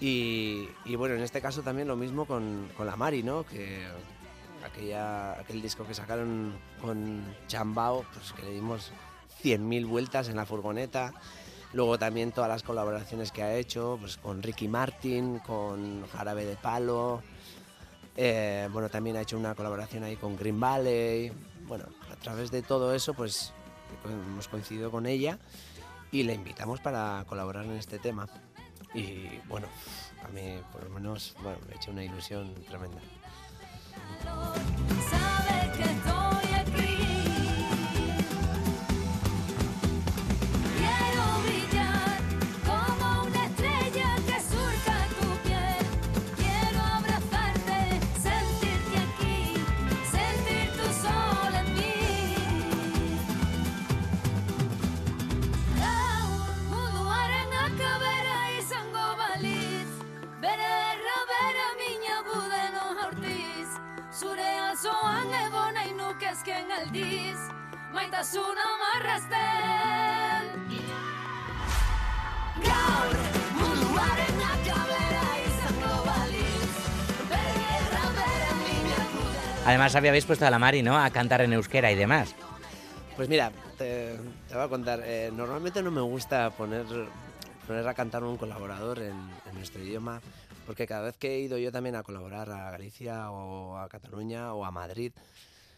Y, 0.00 0.68
bueno, 0.96 1.14
en 1.14 1.22
este 1.22 1.40
caso 1.40 1.62
también 1.62 1.88
lo 1.88 1.96
mismo 1.96 2.26
con, 2.26 2.68
con 2.76 2.86
la 2.86 2.94
Mari, 2.94 3.22
¿no? 3.22 3.44
Que 3.44 3.86
aquella, 4.64 5.32
aquel 5.40 5.62
disco 5.62 5.86
que 5.86 5.94
sacaron 5.94 6.54
con 6.80 7.24
Chambao, 7.46 8.04
pues 8.12 8.32
que 8.32 8.42
le 8.42 8.50
dimos 8.50 8.92
100.000 9.42 9.86
vueltas 9.86 10.28
en 10.28 10.36
la 10.36 10.44
furgoneta. 10.44 11.14
Luego 11.72 11.98
también 11.98 12.32
todas 12.32 12.48
las 12.48 12.62
colaboraciones 12.62 13.32
que 13.32 13.42
ha 13.42 13.56
hecho, 13.56 13.96
pues 13.98 14.16
con 14.18 14.42
Ricky 14.42 14.68
Martin, 14.68 15.38
con 15.40 16.06
Jarabe 16.08 16.44
de 16.44 16.56
Palo. 16.56 17.22
Eh, 18.16 18.68
bueno, 18.72 18.88
también 18.88 19.16
ha 19.16 19.22
hecho 19.22 19.36
una 19.36 19.54
colaboración 19.54 20.04
ahí 20.04 20.16
con 20.16 20.36
Green 20.36 20.60
Valley. 20.60 21.32
Bueno, 21.66 21.86
a 22.12 22.16
través 22.16 22.50
de 22.50 22.62
todo 22.62 22.94
eso, 22.94 23.14
pues 23.14 23.52
hemos 24.04 24.48
coincidido 24.48 24.90
con 24.90 25.06
ella 25.06 25.38
y 26.14 26.22
le 26.22 26.32
invitamos 26.32 26.78
para 26.80 27.24
colaborar 27.26 27.64
en 27.64 27.72
este 27.72 27.98
tema. 27.98 28.28
Y 28.94 29.40
bueno, 29.48 29.66
a 30.24 30.28
mí 30.28 30.60
por 30.70 30.84
lo 30.84 30.90
menos 30.90 31.34
bueno, 31.42 31.58
me 31.66 31.74
ha 31.74 31.76
hecho 31.76 31.90
una 31.90 32.04
ilusión 32.04 32.54
tremenda. 32.68 33.00
Aldiz 66.80 67.38
Maitasuna 67.92 68.66
marrazten 68.82 70.44
Gaur 72.64 73.16
munduaren 73.58 74.40
akabera 74.54 75.26
izango 75.46 75.94
Además 79.66 79.94
habíais 79.96 80.26
puesto 80.26 80.46
a 80.46 80.50
la 80.50 80.58
Mari, 80.58 80.82
¿no? 80.82 80.98
A 80.98 81.08
cantar 81.10 81.40
en 81.40 81.52
euskera 81.54 81.90
y 81.90 81.94
demás. 81.94 82.34
Pues 83.16 83.28
mira, 83.28 83.50
te, 83.78 84.16
te 84.48 84.54
voy 84.54 84.64
a 84.64 84.68
contar. 84.68 85.00
eh, 85.04 85.30
normalmente 85.32 85.82
no 85.82 85.90
me 85.90 86.02
gusta 86.02 86.50
poner, 86.50 86.84
poner 87.66 87.88
a 87.88 87.94
cantar 87.94 88.24
un 88.24 88.36
colaborador 88.36 88.98
en, 88.98 89.12
en 89.48 89.54
nuestro 89.54 89.82
idioma, 89.82 90.20
porque 90.66 90.86
cada 90.86 91.02
vez 91.02 91.16
que 91.16 91.34
he 91.36 91.38
ido 91.40 91.56
yo 91.56 91.72
también 91.72 91.96
a 91.96 92.02
colaborar 92.02 92.50
a 92.50 92.70
Galicia 92.72 93.30
o 93.30 93.78
a 93.78 93.88
Cataluña 93.88 94.52
o 94.52 94.64
a 94.66 94.70
Madrid, 94.70 95.12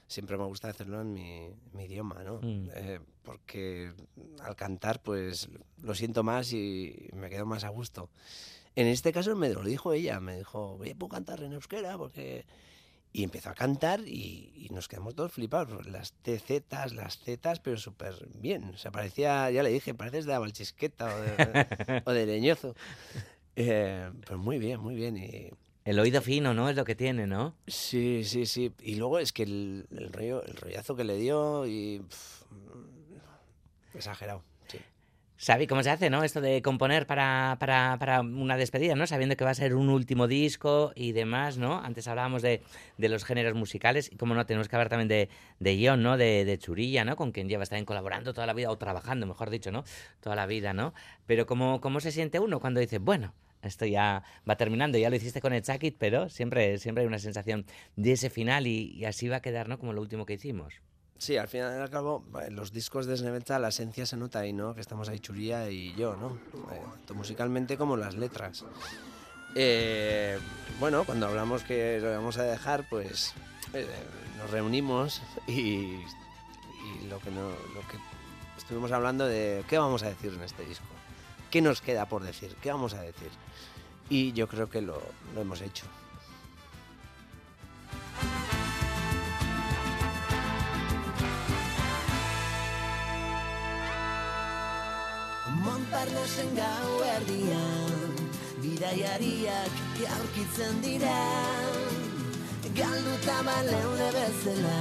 siempre 0.07 0.37
me 0.37 0.45
gusta 0.45 0.69
hacerlo 0.69 1.01
en 1.01 1.13
mi, 1.13 1.51
mi 1.73 1.85
idioma, 1.85 2.23
¿no? 2.23 2.41
Mm. 2.43 2.69
Eh, 2.75 3.01
porque 3.23 3.93
al 4.41 4.57
cantar, 4.57 5.03
pues 5.03 5.49
lo 5.83 5.95
siento 5.95 6.23
más 6.23 6.53
y 6.53 7.09
me 7.13 7.29
quedo 7.29 7.47
más 7.47 7.65
a 7.65 7.69
gusto. 7.69 8.11
En 8.75 8.87
este 8.87 9.13
caso 9.13 9.35
me 9.35 9.49
lo 9.49 9.63
dijo 9.65 9.93
ella, 9.93 10.21
me 10.21 10.37
dijo, 10.37 10.79
¿puedo 10.99 11.09
cantar 11.09 11.43
en 11.43 11.53
euskera? 11.53 11.97
Porque... 11.97 12.45
Y 13.13 13.25
empezó 13.25 13.49
a 13.49 13.55
cantar 13.55 14.01
y, 14.01 14.53
y 14.55 14.69
nos 14.75 14.89
quedamos 14.89 15.15
todos 15.15 15.33
flipados. 15.33 15.87
Las 15.87 16.13
TZ, 16.13 16.93
las 16.93 17.19
Z, 17.19 17.55
pero 17.63 17.79
súper 17.79 18.15
bien. 18.35 18.65
O 18.75 18.77
sea, 18.77 18.91
parecía, 18.91 19.51
ya 19.51 19.63
le 19.63 19.71
dije, 19.71 19.95
pareces 19.95 20.27
de 20.27 20.35
Abalchisqueta 20.35 21.07
o 21.07 21.21
de, 21.23 22.03
o 22.05 22.13
de 22.13 22.27
Leñozo. 22.27 22.75
Eh, 23.59 24.11
pero 24.27 24.39
muy 24.39 24.59
bien, 24.59 24.79
muy 24.81 24.95
bien. 24.95 25.17
Y, 25.17 25.51
El 25.87 26.01
oído 26.01 26.21
fino, 26.21 26.53
¿no? 26.53 26.69
Es 26.69 26.75
lo 26.75 26.85
que 26.85 26.97
tiene, 26.97 27.29
¿no? 27.29 27.55
sí, 27.69 28.25
sí, 28.25 28.45
sí. 28.45 28.73
Y 28.83 28.97
luego 28.97 29.21
es 29.21 29.33
que 29.33 29.45
el, 29.45 29.87
el, 29.97 30.13
rollo, 30.13 30.45
el 30.45 30.57
rollazo 30.57 30.97
que 30.97 31.05
le 31.05 31.17
dio 31.17 31.65
y... 31.65 32.01
pf, 32.01 32.45
exagerado, 33.95 34.43
sí. 34.67 34.79
Xavi, 35.39 35.69
¿cómo 35.69 35.85
se 35.85 35.91
hace, 35.91 36.11
no? 36.11 36.25
Esto 36.25 36.41
de 36.41 36.61
componer 36.61 37.07
para, 37.07 37.57
para, 37.61 37.97
para 38.01 38.23
una 38.23 38.57
despedida, 38.57 38.97
¿no? 38.97 39.07
Sabiendo 39.07 39.37
que 39.37 39.45
va 39.45 39.51
a 39.51 39.55
ser 39.55 39.77
un 39.77 39.89
último 39.89 40.27
disco 40.27 40.91
y 40.97 41.13
demás, 41.13 41.57
¿no? 41.57 41.79
Antes 41.79 42.09
hablábamos 42.09 42.43
de, 42.43 42.65
de 42.99 43.09
los 43.09 43.25
géneros 43.25 43.55
musicales 43.55 44.11
y, 44.11 44.17
como 44.17 44.35
no, 44.35 44.45
tenemos 44.45 44.69
que 44.69 44.75
hablar 44.75 44.89
también 44.89 45.07
de, 45.07 45.29
de 45.61 45.87
John, 45.87 46.03
¿no? 46.03 46.17
De, 46.17 46.45
de 46.45 46.59
Churilla, 46.59 47.05
¿no? 47.05 47.15
Con 47.15 47.31
quien 47.31 47.49
llevas 47.49 47.69
también 47.69 47.85
colaborando 47.85 48.35
toda 48.35 48.49
la 48.49 48.55
vida, 48.55 48.73
o 48.73 48.77
trabajando, 48.77 49.25
mejor 49.25 49.51
dicho, 49.51 49.71
¿no? 49.71 49.85
Toda 50.21 50.35
la 50.35 50.47
vida, 50.47 50.73
¿no? 50.73 50.95
Pero 51.27 51.47
¿cómo, 51.47 51.81
cómo 51.81 52.01
se 52.01 52.11
siente 52.11 52.41
uno 52.41 52.59
cuando 52.59 52.81
dice, 52.81 52.99
bueno, 52.99 53.35
esto 53.67 53.85
ya 53.85 54.23
va 54.49 54.57
terminando, 54.57 54.99
ya 54.99 55.11
lo 55.11 55.17
hiciste 55.17 55.41
con 55.41 55.53
el 55.53 55.63
Chakit, 55.63 55.97
pero 55.99 56.29
siempre, 56.29 56.79
siempre 56.79 57.03
hay 57.03 57.09
una 57.09 57.19
sensación 57.19 57.67
de 57.97 58.13
ese 58.13 58.31
final 58.31 58.67
y, 58.67 58.93
y 58.93 59.05
así 59.05 59.29
va 59.29 59.37
a 59.37 59.43
quedar, 59.43 59.69
¿no? 59.69 59.79
Como 59.79 59.93
lo 59.93 60.01
último 60.01 60.25
que 60.25 60.35
hicimos. 60.35 60.75
Sí, 61.19 61.37
al 61.37 61.49
final 61.49 61.79
y 61.79 61.81
al 61.81 61.91
cabo, 61.91 62.25
en 62.47 62.57
los 62.57 62.73
discos 62.73 63.07
de 63.07 63.17
Snevelta 63.17 63.59
la 63.59 63.69
esencia 63.69 64.05
se 64.05 64.17
nota 64.17 64.41
ahí, 64.41 64.53
¿no? 64.53 64.75
Que 64.75 64.83
estamos 64.83 65.09
ahí 65.09 65.19
Churía 65.19 65.71
y 65.71 65.95
yo, 65.95 66.15
¿no? 66.17 66.39
Eh, 66.73 66.81
tanto 66.93 67.15
musicalmente 67.15 67.79
como 67.79 67.97
las 67.97 68.15
letras. 68.15 68.65
Eh, 69.55 70.39
bueno, 70.79 71.05
cuando 71.05 71.27
hablamos 71.27 71.63
que 71.63 71.99
lo 72.01 72.11
vamos 72.11 72.37
a 72.37 72.43
dejar, 72.43 72.87
pues 72.91 73.33
eh, 73.73 73.87
nos 74.37 74.51
reunimos 74.51 75.23
y, 75.47 75.53
y 75.53 77.07
lo, 77.09 77.19
que 77.21 77.31
no, 77.31 77.49
lo 77.49 77.81
que 77.91 77.97
estuvimos 78.59 78.93
hablando 78.93 79.27
de 79.27 79.65
qué 79.69 79.79
vamos 79.79 80.03
a 80.03 80.11
decir 80.11 80.35
en 80.35 80.43
este 80.43 80.67
disco, 80.67 80.85
qué 81.51 81.61
nos 81.61 81.81
queda 81.81 82.07
por 82.07 82.23
decir, 82.23 82.55
qué 82.63 82.71
vamos 82.71 82.95
a 82.95 83.03
decir. 83.03 83.31
Y 84.09 84.33
yo 84.33 84.47
creo 84.49 84.69
que 84.69 84.81
lo, 84.81 85.01
lo 85.35 85.41
hemos 85.41 85.61
hecho. 85.61 85.87
Montparnasen 95.63 96.55
gau 96.57 97.03
erdian 97.17 98.15
Bidaiariak 98.63 99.75
aurkitzen 100.17 100.83
dira 100.83 101.17
Galduta 102.77 103.39
baleude 103.47 104.11
bezala 104.19 104.81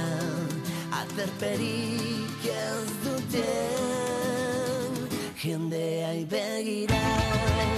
Aterperik 1.00 2.46
ez 2.50 2.90
duten 3.04 4.25
Jendeai 5.46 6.26
begira 6.26 6.98
Ta 7.66 7.75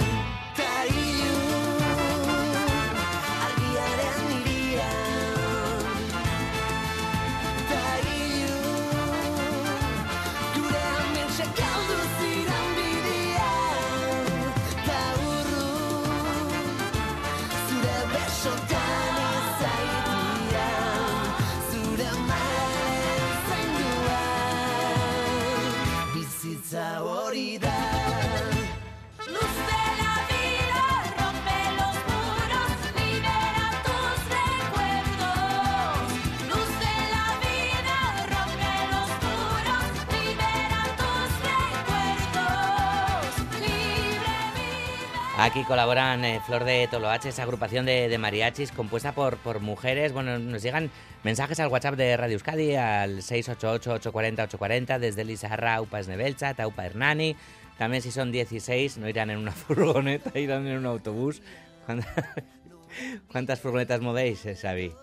Aquí 45.49 45.63
colaboran 45.63 46.23
eh, 46.25 46.39
Flor 46.45 46.63
de 46.63 46.87
Toloache, 46.91 47.29
esa 47.29 47.41
agrupación 47.41 47.83
de, 47.83 48.07
de 48.07 48.17
mariachis 48.19 48.71
compuesta 48.71 49.13
por, 49.13 49.37
por 49.37 49.61
mujeres. 49.61 50.13
Bueno, 50.13 50.37
nos 50.37 50.61
llegan 50.61 50.91
mensajes 51.23 51.59
al 51.59 51.69
WhatsApp 51.69 51.95
de 51.95 52.15
Radio 52.17 52.35
Euskadi 52.35 52.75
al 52.75 53.23
688-840-840 53.23 54.99
desde 54.99 55.25
Lizarra, 55.25 55.81
Upa 55.81 56.01
Esnebelcha, 56.01 56.53
Taupa 56.53 56.85
Hernani. 56.85 57.35
También 57.79 58.03
si 58.03 58.11
son 58.11 58.31
16 58.31 58.99
no 58.99 59.09
irán 59.09 59.31
en 59.31 59.39
una 59.39 59.51
furgoneta, 59.67 60.37
irán 60.37 60.67
en 60.67 60.77
un 60.77 60.85
autobús. 60.85 61.41
¿Cuántas, 63.31 63.59
furgonetas 63.59 64.01
movéis, 64.01 64.45
eh, 64.45 64.55
Xavi? 64.55 64.93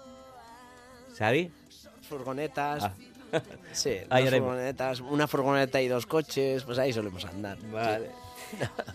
¿Xavi? 1.18 1.50
Furgonetas. 2.08 2.84
Ah. 2.84 2.92
Sí, 3.72 3.96
dos 4.08 4.30
furgonetas, 4.30 5.00
una 5.00 5.26
furgoneta 5.26 5.82
y 5.82 5.88
dos 5.88 6.06
coches, 6.06 6.62
pues 6.62 6.78
ahí 6.78 6.92
solemos 6.92 7.24
andar. 7.24 7.58
Vale. 7.72 8.25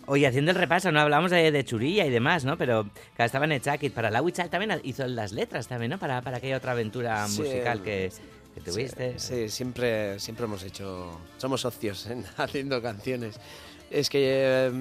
Oye, 0.07 0.27
haciendo 0.27 0.51
el 0.51 0.57
repaso, 0.57 0.91
no 0.91 0.99
hablamos 0.99 1.31
de, 1.31 1.51
de 1.51 1.63
Churilla 1.65 2.05
y 2.05 2.09
demás, 2.09 2.43
¿no? 2.45 2.57
Pero 2.57 2.83
claro, 3.15 3.25
estaba 3.25 3.45
en 3.45 3.53
Echakit. 3.53 3.93
Para 3.93 4.09
la 4.11 4.21
Wichal 4.21 4.49
también 4.49 4.79
hizo 4.83 5.05
las 5.07 5.31
letras 5.31 5.67
también, 5.67 5.91
¿no? 5.91 5.99
Para, 5.99 6.21
para 6.21 6.37
aquella 6.37 6.57
otra 6.57 6.71
aventura 6.73 7.27
Sí, 7.27 7.41
musical 7.41 7.81
que, 7.83 8.11
que 8.53 8.61
tuviste. 8.61 9.19
Sí, 9.19 9.27
sí, 9.45 9.49
siempre, 9.49 10.19
siempre 10.19 10.45
hemos 10.45 10.63
hecho, 10.63 11.19
somos 11.37 11.61
socios 11.61 12.07
en 12.07 12.25
haciendo 12.37 12.81
canciones. 12.81 13.39
Es 13.89 14.09
que, 14.09 14.19
eh, 14.23 14.71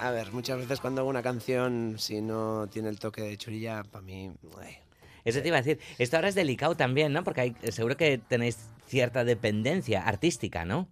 a 0.00 0.10
ver, 0.10 0.32
muchas 0.32 0.58
veces 0.58 0.80
cuando 0.80 1.02
hago 1.02 1.10
una 1.10 1.22
canción, 1.22 1.96
si 1.98 2.20
no 2.22 2.66
tiene 2.70 2.88
el 2.88 2.98
toque 2.98 3.20
de 3.22 3.36
churilla, 3.36 3.82
para 3.84 4.02
mí, 4.02 4.32
ay, 4.60 4.76
Eso 5.24 5.42
te 5.42 5.48
iba 5.48 5.58
a 5.58 5.62
decir. 5.62 5.78
Esto 5.98 6.16
ahora 6.16 6.28
es 6.28 6.34
delicado 6.34 6.74
también, 6.74 7.12
¿no? 7.12 7.24
Porque 7.24 7.40
hay- 7.42 7.56
seguro 7.70 7.96
que 7.96 8.16
tenéis 8.18 8.58
cierta 8.86 9.22
dependencia 9.24 10.02
artística, 10.06 10.64
¿no? 10.64 10.88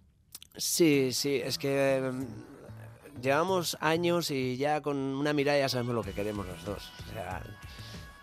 Sí, 0.55 1.09
sí, 1.13 1.41
es 1.43 1.57
que 1.57 2.11
mm, 2.13 2.25
llevamos 3.21 3.77
años 3.79 4.31
y 4.31 4.57
ya 4.57 4.81
con 4.81 4.97
una 4.97 5.33
mirada 5.33 5.59
ya 5.59 5.69
sabemos 5.69 5.95
lo 5.95 6.03
que 6.03 6.11
queremos 6.13 6.45
los 6.47 6.63
dos. 6.65 6.91
O 7.09 7.13
sea, 7.13 7.41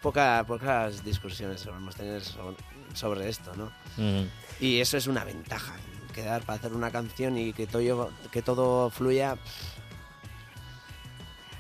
poca, 0.03 0.45
pocas 0.47 1.05
discusiones 1.05 1.61
solemos 1.61 1.95
tener 1.97 2.23
so- 2.23 2.57
sobre 2.95 3.29
esto, 3.29 3.53
¿no? 3.57 3.71
Mm. 3.97 4.27
Y 4.61 4.81
eso 4.81 4.97
es 4.97 5.07
una 5.07 5.25
ventaja, 5.25 5.75
quedar 6.15 6.43
para 6.43 6.59
hacer 6.59 6.73
una 6.75 6.91
canción 6.91 7.39
y 7.39 7.53
que 7.53 7.67
todo, 7.67 8.11
que 8.31 8.43
todo 8.43 8.91
fluya. 8.91 9.37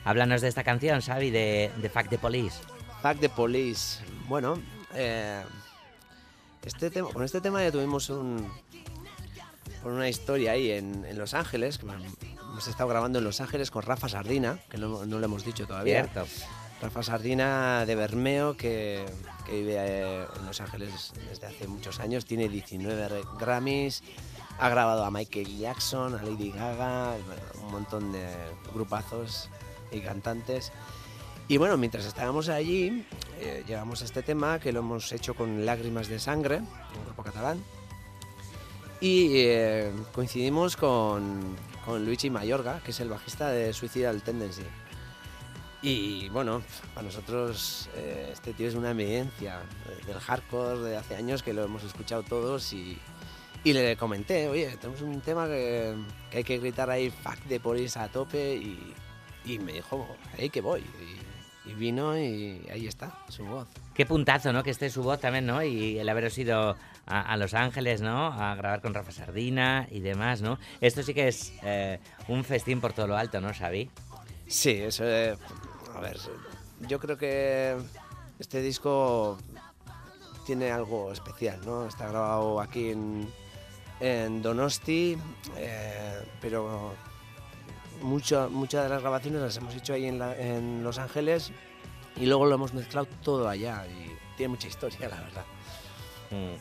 Háblanos 0.05 0.41
de 0.41 0.49
esta 0.49 0.65
canción, 0.65 1.01
Xavi, 1.01 1.31
de, 1.31 1.71
de 1.77 1.91
Fact 1.91 2.11
the 2.11 2.19
Police. 2.19 2.59
Fuck 3.03 3.21
the 3.21 3.29
Police. 3.29 4.01
Bueno, 4.29 4.61
eh, 4.95 5.43
este 6.65 6.91
tema, 6.91 7.11
con 7.11 7.23
este 7.23 7.41
tema 7.41 7.63
ya 7.63 7.71
tuvimos 7.71 8.09
un, 8.11 8.51
una 9.85 10.09
historia 10.09 10.53
ahí 10.53 10.71
en, 10.73 11.05
en 11.05 11.19
Los 11.19 11.35
Ángeles, 11.35 11.79
que 11.79 11.87
hemos 12.61 12.69
estado 12.69 12.91
grabando 12.91 13.19
en 13.21 13.25
Los 13.25 13.41
Ángeles 13.41 13.71
con 13.71 13.81
Rafa 13.81 14.07
Sardina, 14.11 14.59
que 14.69 14.77
no, 14.77 15.07
no 15.07 15.19
lo 15.19 15.25
hemos 15.25 15.47
dicho 15.47 15.67
todavía. 15.67 16.05
Cierto. 16.05 16.31
Rafa 16.83 17.03
Sardina 17.03 17.87
de 17.87 17.95
Bermeo, 17.95 18.55
que, 18.55 19.07
que 19.47 19.53
vive 19.53 19.77
eh, 19.79 20.27
en 20.39 20.45
Los 20.47 20.61
Ángeles 20.61 21.15
desde 21.31 21.47
hace 21.47 21.67
muchos 21.67 22.01
años, 22.01 22.27
tiene 22.27 22.51
19 22.51 23.09
re- 23.09 23.23
Grammys, 23.39 24.03
ha 24.59 24.69
grabado 24.69 25.07
a 25.07 25.11
Michael 25.11 25.57
Jackson, 25.59 26.15
a 26.19 26.23
Lady 26.23 26.51
Gaga, 26.51 27.15
un 27.65 27.73
montón 27.73 28.13
de 28.13 28.29
grupazos 28.75 29.49
y 29.91 30.01
cantantes. 30.01 30.71
Y 31.49 31.57
bueno, 31.57 31.79
mientras 31.79 32.05
estábamos 32.05 32.51
allí, 32.51 33.07
eh, 33.41 33.65
llegamos 33.67 34.03
a 34.03 34.05
este 34.05 34.23
tema 34.23 34.59
que 34.61 34.71
lo 34.71 34.81
hemos 34.81 35.11
hecho 35.13 35.33
con 35.33 35.65
Lágrimas 35.65 36.09
de 36.09 36.19
Sangre, 36.19 36.59
un 36.59 37.05
grupo 37.07 37.23
catalán, 37.23 37.65
y 39.01 39.31
eh, 39.37 39.91
coincidimos 40.13 40.77
con, 40.77 41.57
con 41.85 42.05
Luigi 42.05 42.31
Mayorga, 42.31 42.81
que 42.81 42.91
es 42.91 43.01
el 43.01 43.09
bajista 43.09 43.49
de 43.49 43.73
Suicidal 43.73 44.23
Tendency. 44.23 44.63
Y 45.83 46.29
bueno, 46.29 46.63
para 46.95 47.07
nosotros 47.07 47.89
eh, 47.95 48.31
este 48.33 48.53
tío 48.53 48.69
es 48.69 48.75
una 48.75 48.91
evidencia 48.91 49.61
eh, 49.89 50.07
del 50.07 50.19
hardcore 50.19 50.81
de 50.81 50.97
hace 50.97 51.17
años 51.17 51.43
que 51.43 51.55
lo 51.55 51.65
hemos 51.65 51.83
escuchado 51.85 52.23
todos 52.23 52.73
y, 52.75 52.99
y 53.65 53.73
le 53.73 53.97
comenté, 53.97 54.49
oye, 54.49 54.77
tenemos 54.79 55.01
un 55.01 55.21
tema 55.23 55.47
que, 55.47 55.95
hay 56.33 56.45
que 56.45 56.59
gritar 56.59 56.91
ahí 56.91 57.11
fuck 57.11 57.39
de 57.45 57.61
police 57.61 57.99
a 57.99 58.09
tope 58.09 58.57
y, 58.57 58.95
y 59.47 59.59
me 59.59 59.73
dijo, 59.73 60.07
ahí 60.39 60.51
que 60.51 60.61
voy. 60.61 60.85
Y 61.65 61.75
vino 61.75 62.19
y 62.19 62.67
ahí 62.71 62.87
está, 62.87 63.19
su 63.29 63.45
voz. 63.45 63.69
Qué 63.95 64.07
puntazo, 64.07 64.53
¿no? 64.53 64.63
Que 64.63 64.71
esté 64.71 64.91
su 64.91 65.03
voz 65.03 65.21
también, 65.21 65.47
¿no? 65.47 65.63
Y 65.63 65.99
el 65.99 66.09
haberos 66.09 66.37
ido 66.39 66.77
a, 67.07 67.21
a 67.21 67.37
Los 67.37 67.55
Ángeles, 67.55 68.01
¿no? 68.01 68.27
A 68.29 68.55
grabar 68.55 68.81
con 68.81 68.95
Rafa 68.95 69.13
Sardina 69.13 69.87
y 69.91 70.01
demás, 70.01 70.41
¿no? 70.41 70.59
Esto 70.81 71.03
sí 71.03 71.13
que 71.15 71.29
es 71.29 71.53
eh, 71.63 71.99
un 72.29 72.45
festín 72.45 72.81
por 72.81 72.93
todo 72.93 73.07
lo 73.07 73.17
alto, 73.17 73.41
¿no, 73.41 73.53
Xavi? 73.53 73.91
Sí, 74.47 74.71
eso, 74.71 75.05
eh, 75.05 75.37
a 75.95 76.01
ver, 76.01 76.19
yo 76.89 76.99
creo 76.99 77.17
que 77.17 77.77
este 78.39 78.63
disco 78.63 79.39
tiene 80.47 80.71
algo 80.71 81.13
especial, 81.13 81.61
¿no? 81.65 81.87
Está 81.87 82.09
grabado 82.09 82.61
aquí 82.61 82.91
en, 82.91 83.29
en 84.01 84.43
Donosti, 84.43 85.17
eh, 85.57 86.23
pero 86.41 86.95
muchas 88.01 88.51
de 88.51 88.89
las 88.89 89.01
grabaciones 89.01 89.41
las 89.41 89.57
hemos 89.57 89.75
hecho 89.75 89.95
ahí 89.95 90.07
en, 90.07 90.21
en 90.23 90.83
Los 90.83 90.99
Ángeles 90.99 91.53
y 92.17 92.27
luego 92.27 92.47
lo 92.47 92.55
hemos 92.55 92.75
mezclado 92.75 93.07
todo 93.23 93.49
allá 93.49 93.87
y 93.87 94.11
tiene 94.37 94.51
mucha 94.51 94.69
historia, 94.69 95.09
la 95.09 95.21
verdad. 95.21 95.45
Mm. 96.31 96.55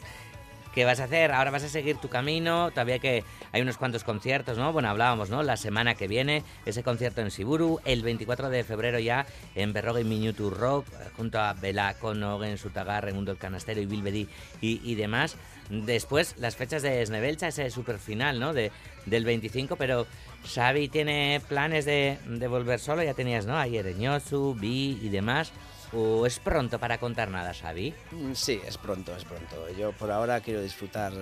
¿Qué 0.79 0.85
vas 0.85 1.01
a 1.01 1.03
hacer? 1.03 1.33
Ahora 1.33 1.51
vas 1.51 1.63
a 1.63 1.67
seguir 1.67 1.97
tu 1.97 2.07
camino, 2.07 2.71
todavía 2.71 2.99
que 2.99 3.25
hay 3.51 3.61
unos 3.61 3.75
cuantos 3.75 4.05
conciertos, 4.05 4.57
¿no? 4.57 4.71
Bueno, 4.71 4.87
hablábamos, 4.87 5.29
¿no? 5.29 5.43
La 5.43 5.57
semana 5.57 5.95
que 5.95 6.07
viene, 6.07 6.41
ese 6.65 6.83
concierto 6.83 7.19
en 7.19 7.31
Siburu, 7.31 7.81
el 7.83 8.01
24 8.01 8.49
de 8.49 8.63
febrero 8.63 8.97
ya 8.97 9.25
en 9.55 9.73
Berrogue 9.73 10.05
Minutu 10.05 10.49
Rock, 10.49 10.85
junto 11.17 11.37
a 11.37 11.51
Bela 11.51 11.95
Conogen, 11.95 12.57
Sutagar, 12.57 13.13
Mundo 13.13 13.33
el 13.33 13.37
Canastero 13.37 13.81
y 13.81 13.87
Bilbedi 13.87 14.29
y, 14.61 14.79
y 14.89 14.95
demás. 14.95 15.35
Después, 15.69 16.35
las 16.37 16.55
fechas 16.55 16.81
de 16.81 17.05
Snebelcha, 17.05 17.49
ese 17.49 17.69
super 17.71 17.99
final, 17.99 18.39
¿no? 18.39 18.53
De, 18.53 18.71
del 19.05 19.25
25, 19.25 19.75
pero 19.75 20.07
Xavi 20.45 20.87
tiene 20.87 21.41
planes 21.49 21.83
de, 21.83 22.19
de 22.25 22.47
volver 22.47 22.79
solo, 22.79 23.03
ya 23.03 23.13
tenías, 23.13 23.45
¿no? 23.45 23.57
Ayer 23.57 23.85
Ereñosu, 23.85 24.55
Vi 24.57 24.97
y 25.01 25.09
demás. 25.09 25.51
¿O 25.93 26.25
es 26.25 26.39
pronto 26.39 26.79
para 26.79 26.99
contar 26.99 27.29
nada, 27.29 27.53
Xavi? 27.53 27.93
Mm, 28.11 28.33
Sí, 28.33 28.61
es 28.65 28.77
pronto, 28.77 29.15
es 29.15 29.25
pronto. 29.25 29.69
Yo 29.71 29.91
por 29.93 30.11
ahora 30.11 30.39
quiero 30.41 30.61
disfrutar 30.61 31.13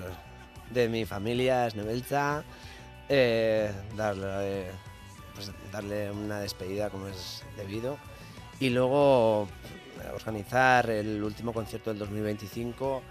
de 0.69 0.89
mi 0.89 1.05
familia, 1.05 1.69
Snebelza, 1.69 2.43
eh, 3.07 3.71
darle, 3.95 4.71
pues, 5.33 5.51
darle 5.71 6.11
una 6.11 6.39
despedida 6.41 6.89
como 6.89 7.07
es 7.07 7.43
debido 7.55 7.97
y 8.59 8.69
luego 8.69 9.47
eh, 10.03 10.09
organizar 10.13 10.89
el 10.89 11.23
último 11.23 11.53
concierto 11.53 11.91
del 11.91 11.99
2025 11.99 13.01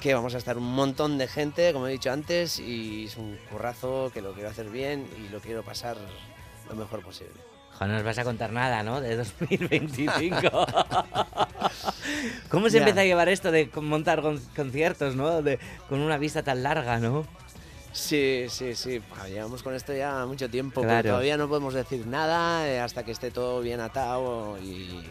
que 0.00 0.14
vamos 0.14 0.34
a 0.34 0.38
estar 0.38 0.56
un 0.56 0.72
montón 0.74 1.18
de 1.18 1.26
gente, 1.26 1.72
como 1.72 1.88
he 1.88 1.92
dicho 1.92 2.12
antes, 2.12 2.60
y 2.60 3.06
es 3.06 3.16
un 3.16 3.36
currazo 3.50 4.10
que 4.14 4.22
lo 4.22 4.32
quiero 4.32 4.48
hacer 4.48 4.70
bien 4.70 5.06
y 5.18 5.28
lo 5.28 5.40
quiero 5.40 5.64
pasar 5.64 5.96
lo 6.68 6.76
mejor 6.76 7.02
posible. 7.02 7.34
No 7.80 7.86
nos 7.94 8.02
vas 8.02 8.18
a 8.18 8.24
contar 8.24 8.52
nada, 8.52 8.82
¿no? 8.82 9.00
De 9.00 9.16
2025. 9.16 10.38
¿Cómo 12.50 12.68
se 12.68 12.74
Ya. 12.74 12.78
empieza 12.80 13.00
a 13.00 13.04
llevar 13.04 13.28
esto 13.28 13.50
de 13.50 13.70
montar 13.80 14.20
con- 14.22 14.40
conciertos, 14.56 15.14
¿no? 15.16 15.42
De, 15.42 15.58
con 15.88 16.00
una 16.00 16.18
vista 16.18 16.42
tan 16.42 16.62
larga, 16.62 16.98
¿no? 16.98 17.26
Sí, 17.92 18.46
sí, 18.48 18.74
sí. 18.74 19.00
Llevamos 19.28 19.62
con 19.62 19.74
esto 19.74 19.92
ya 19.94 20.24
mucho 20.26 20.48
tiempo, 20.50 20.82
Claro. 20.82 21.02
pero 21.02 21.14
todavía 21.14 21.36
no 21.36 21.48
podemos 21.48 21.74
decir 21.74 22.06
nada 22.06 22.66
eh, 22.68 22.80
hasta 22.80 23.04
que 23.04 23.12
esté 23.12 23.30
todo 23.30 23.60
bien 23.60 23.80
atado 23.80 24.58
y, 24.58 25.04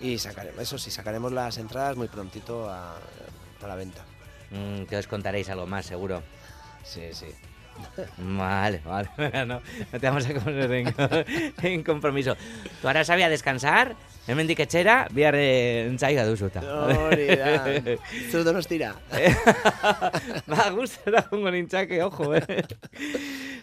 y 0.00 0.18
sacaremos, 0.18 0.60
eso 0.60 0.78
sí, 0.78 0.90
sacaremos 0.90 1.32
las 1.32 1.56
entradas 1.58 1.96
muy 1.96 2.08
prontito 2.08 2.68
a, 2.68 2.96
a 3.62 3.66
la 3.66 3.74
venta. 3.76 4.02
Mm, 4.50 4.84
que 4.84 4.96
os 4.96 5.06
contaréis 5.06 5.48
algo 5.50 5.66
más, 5.66 5.86
seguro. 5.86 6.22
Sí, 6.84 7.02
sí. 7.12 7.26
Vale, 8.18 8.80
vale. 8.84 9.08
No, 9.46 9.60
no 9.92 10.00
te 10.00 10.06
vamos 10.06 10.26
a 10.28 10.34
poner 10.34 10.70
en, 10.72 10.94
en 11.62 11.82
compromiso. 11.82 12.36
Tú 12.80 12.86
ahora 12.88 13.04
sabía 13.04 13.28
descansar, 13.28 13.96
hemendik 14.26 14.60
etxera, 14.60 15.08
bihar 15.10 15.34
eh, 15.36 15.86
entzaiga 15.86 16.24
duzuta. 16.26 16.62
Hori 16.62 17.26
da. 17.36 17.66
Zu 18.30 18.44
donostira. 18.44 18.94
ba, 20.46 20.70
gustora 20.70 21.26
jongo 21.30 21.50
nintzake, 21.50 22.02
ojo, 22.02 22.34
eh. 22.34 22.64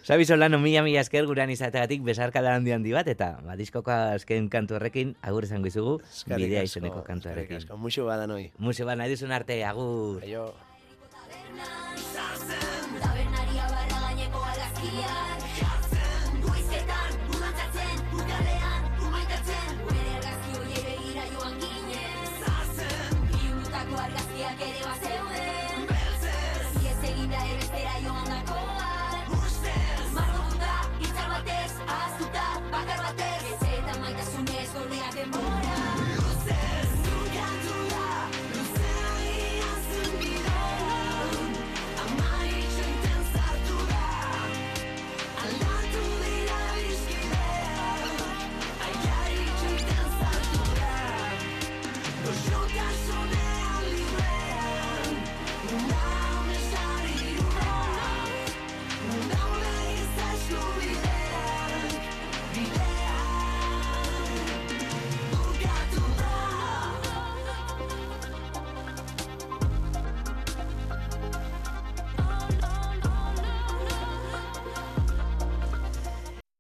Sabi 0.04 0.26
Solano 0.26 0.60
mila 0.60 0.82
mila 0.82 1.02
esker 1.02 1.26
guran 1.28 1.50
izateagatik 1.52 2.02
besarkada 2.04 2.56
handi 2.56 2.72
handi 2.72 2.94
bat, 2.96 3.08
eta 3.08 3.38
ba, 3.46 3.56
diskoko 3.60 3.92
azken 3.92 4.50
kantu 4.50 4.78
horrekin 4.80 5.16
agur 5.22 5.46
izango 5.46 5.68
izugu, 5.68 6.00
bidea 6.26 6.64
izeneko 6.64 7.02
eskerrik 7.04 7.08
kantuarekin. 7.08 7.58
asko. 7.64 7.78
Muxu 7.78 8.06
badan 8.08 8.32
hoi. 8.32 8.50
Museo 8.58 8.88
ba, 8.90 8.96
nahi 8.96 9.12
duzun 9.14 9.32
arte, 9.36 9.64
agur. 9.64 10.24
Aio. 10.24 10.50